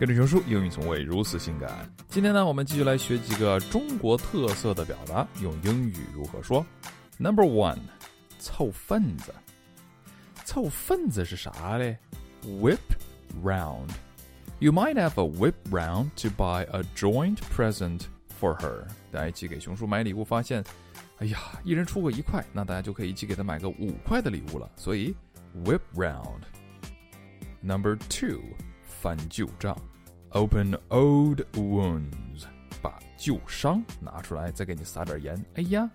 [0.00, 1.86] 跟着熊叔，英语从未如此性感。
[2.08, 6.64] 今天呢，我们继续来学几个中国特色的表达，用英语如何说。
[7.18, 7.76] Number one，
[8.38, 9.34] 凑份子。
[10.46, 11.98] 凑份子是啥嘞
[12.46, 12.78] ？Whip
[13.44, 13.90] round。
[14.58, 18.04] You might have a whip round to buy a joint present
[18.40, 18.84] for her。
[19.12, 20.64] 大家一起给熊叔买礼物，发现，
[21.18, 24.70] 哎呀，一人出个一块，那大家就可以一起给他买个五块的礼物了。
[24.76, 25.14] 所以
[25.62, 26.40] ，whip round。
[27.60, 28.40] Number two，
[28.89, 29.77] 翻旧账。
[30.29, 32.43] Open old wounds，
[32.81, 35.45] 把旧伤拿出来，再给你撒点盐。
[35.55, 35.89] 哎呀，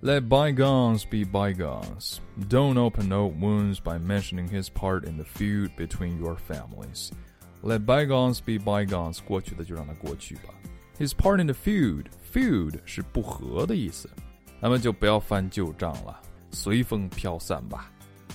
[0.00, 2.18] Let bygones be bygones.
[2.48, 7.10] Don't open old wounds by mentioning his part in the feud between your families.
[7.62, 10.54] Let bygones be bygones，过去的就让它过去吧。
[11.00, 14.08] His part in the feud，feud 是不和的意思，
[14.60, 16.20] 那么就不要翻旧账了，
[16.52, 17.90] 随风飘散吧。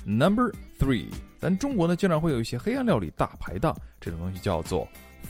[0.06, 1.08] Number three，
[1.40, 4.88] 咱中国呢经常会有一些黑暗料理大排档，这种东西叫做。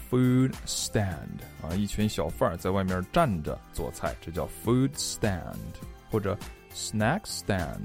[0.09, 5.55] food stand 啊，一群小贩在外面站着做菜，这叫 food stand
[6.11, 6.38] 或者
[6.73, 7.80] snack stand。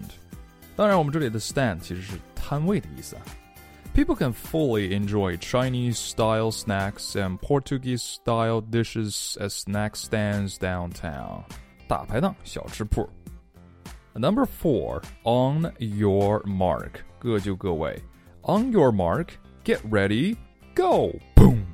[0.76, 3.22] 当然，我们这里的 stand 其实是摊位的意思啊。
[3.94, 11.42] People can fully enjoy Chinese style snacks and Portuguese style dishes at snack stands downtown.
[11.86, 13.08] 大排档、小吃铺。
[14.14, 18.02] Number four, on your mark，各就各位。
[18.42, 20.36] On your mark, get ready,
[20.74, 21.64] go, boom.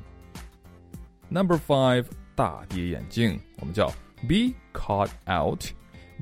[1.31, 3.93] Number five，大跌眼镜，我们叫
[4.29, 5.71] be caught out,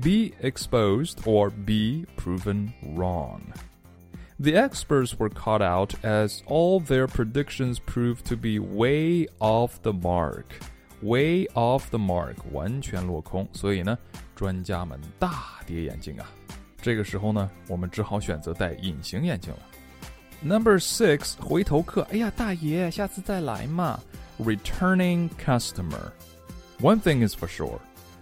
[0.01, 3.41] be exposed, or be proven wrong.
[4.39, 9.93] The experts were caught out as all their predictions proved to be way off the
[9.93, 10.45] mark.
[11.01, 13.47] Way off the mark，完全落空。
[13.51, 13.97] 所以呢，
[14.35, 16.25] 专家们大跌眼镜啊。
[16.81, 19.59] 这个时候呢，我们只好选择戴隐形眼镜了。
[20.41, 22.07] Number six，回头客。
[22.11, 23.99] 哎呀，大爷，下次再来嘛。
[24.39, 26.11] returning customer.
[26.79, 27.79] One thing is for sure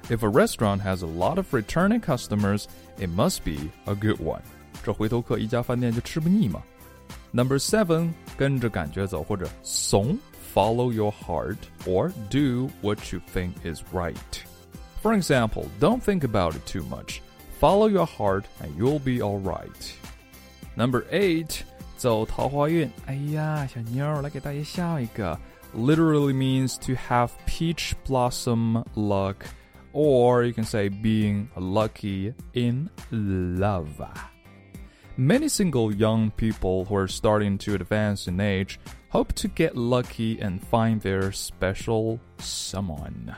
[0.09, 2.65] if a restaurant has a lot of returning customers,
[2.97, 4.41] it must be a good one.
[4.83, 6.61] 这回头客一家饭店就吃不腻嘛。
[7.31, 10.17] Number seven，跟着感觉走或者怂
[10.55, 14.43] ，follow your heart or do what you think is right.
[15.01, 17.21] For example, don't think about it too much.
[17.59, 19.93] Follow your heart and you'll be all right.
[20.75, 21.63] Number eight，
[21.97, 22.89] 走桃花运。
[23.05, 25.37] 哎呀，小妞，来给大爷笑一个。
[25.73, 29.35] literally means to have peach blossom luck,
[29.93, 33.87] or you can say being lucky in love.
[35.17, 38.79] Many single young people who are starting to advance in age
[39.16, 43.34] hope to get lucky and find their special someone.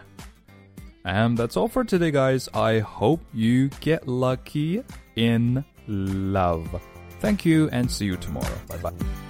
[1.04, 2.48] And that's all for today, guys.
[2.52, 4.82] I hope you get lucky
[5.14, 6.82] in love.
[7.20, 8.58] Thank you and see you tomorrow.
[8.66, 9.27] Bye bye.